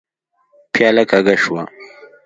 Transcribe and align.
پياله 0.73 1.03
کږه 1.11 1.35
شوه. 1.43 1.63